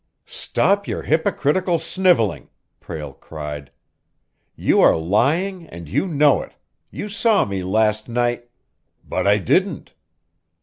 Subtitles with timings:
[0.25, 3.69] "Stop your hypocritical sniveling!" Prale cried.
[4.55, 6.53] "You are lying and you know it!
[6.89, 8.49] You saw me last night"
[9.07, 9.93] "But I didn't!"